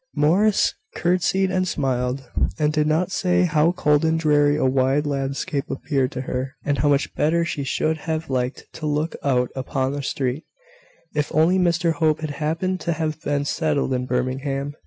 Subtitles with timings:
[0.15, 5.69] Morris curtseyed and smiled, and did not say how cold and dreary a wide landscape
[5.69, 9.93] appeared to her, and how much better she should have liked to look out upon
[9.93, 10.43] a street,
[11.13, 14.73] if only Mr Hope had happened to have been settled in Birmingham.